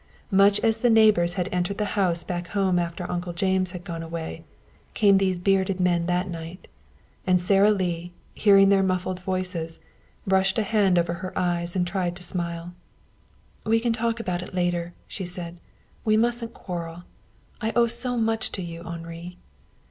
[0.31, 4.01] Much as the neighbors had entered the house back home after Uncle James had gone
[4.01, 4.43] away,
[4.95, 6.67] came these bearded men that night.
[7.27, 9.79] And Sara Lee, hearing their muffled voices,
[10.25, 12.73] brushed a hand over her eyes and tried to smile.
[13.63, 15.59] "We can talk about it later," she said.
[16.03, 17.03] "We mustn't quarrel.
[17.61, 19.37] I owe so much to you, Henri."